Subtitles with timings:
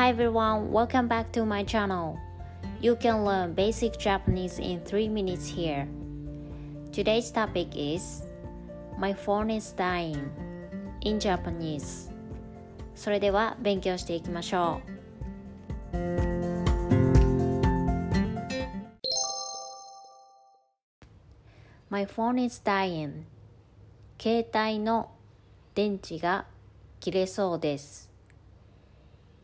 [0.00, 2.18] Hi everyone, welcome back to my channel.
[2.80, 5.86] You can learn basic Japanese in 3 minutes here.
[6.92, 8.22] Today's topic is
[8.98, 10.30] My phone is dying
[11.02, 12.10] in Japanese.
[12.94, 14.80] それでは勉強していきましょ
[15.92, 15.98] う。
[21.90, 23.24] My phone is dying.
[24.18, 25.10] 携帯の
[25.74, 26.46] 電池が
[26.98, 28.09] 切れそうです。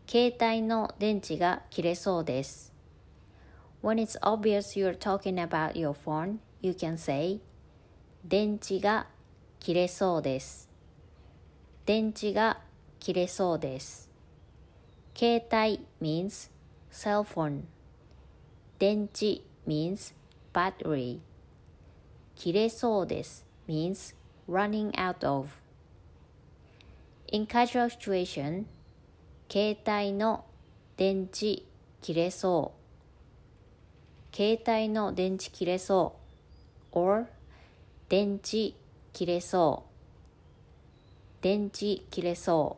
[0.07, 2.73] 携帯の電池が切れそうです。
[3.83, 7.41] When it's obvious you're talking about your phone, you can say
[8.27, 9.07] 電池が
[9.59, 10.69] 切れそうです。
[11.87, 12.61] 電池が
[13.01, 14.11] 切れそうです。
[15.15, 16.51] 携帯 means
[16.91, 17.63] cell phone
[18.79, 20.15] 電池 means
[20.53, 21.21] battery
[22.35, 24.15] 切れそうです means
[24.49, 25.49] running out of
[27.31, 28.67] In casual situation
[29.50, 30.44] 携帯の
[30.98, 31.64] 電池
[32.02, 32.74] 切れそ
[34.34, 36.16] う携帯の電池切れそ
[36.94, 37.28] う or
[38.10, 38.74] 電池
[39.14, 42.78] 切れそう電池切れそ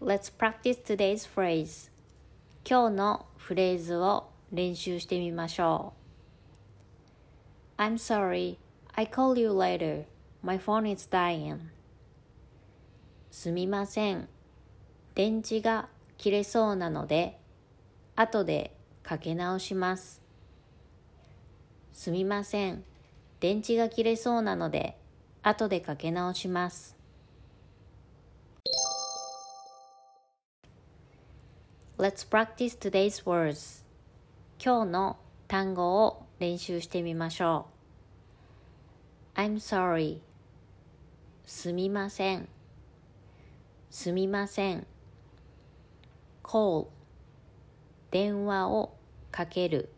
[0.00, 1.90] う Let's practice today's phrase
[2.68, 5.94] 今日のフレーズを練習してみましょ
[7.78, 8.58] う I'm sorry
[8.94, 10.04] I call you later
[10.42, 11.58] My phone is dying
[13.32, 14.28] すみません。
[15.14, 15.88] 電池が
[16.18, 17.38] 切れそうなので、
[18.14, 20.20] 後でかけ直します。
[21.94, 22.84] すみません。
[23.40, 24.98] 電池が切れそうなので、
[25.42, 26.94] 後でかけ直します。
[31.98, 33.82] Let's practice today's words.
[34.62, 35.16] 今日の
[35.48, 37.66] 単語を練習してみましょ
[39.34, 39.40] う。
[39.40, 40.18] I'm sorry.
[41.46, 42.46] すみません。
[43.92, 44.86] すみません
[46.42, 46.86] call
[48.10, 48.96] 電話を
[49.30, 49.90] かける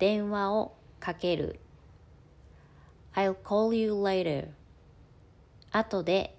[0.00, 1.60] 電話をかける
[3.14, 4.48] I'll call you later
[5.70, 6.36] 後で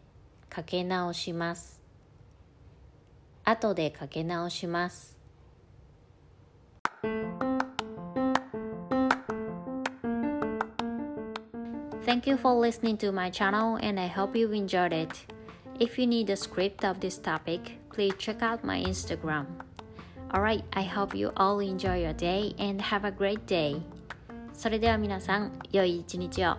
[0.50, 1.80] かけ直します
[3.46, 5.18] 後でかけ直します
[12.06, 15.33] Thank you for listening to my channel and I hope you enjoyed it.
[15.81, 19.47] If you need a script of this topic, please check out my Instagram.
[20.35, 23.81] Alright, I hope you all enjoy your day and have a great day.
[24.53, 26.57] それでは皆さん、良い一日を。